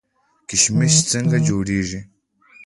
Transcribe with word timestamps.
کشمش 0.49 0.93
څنګه 1.11 1.37
جوړیږي؟ 1.47 1.99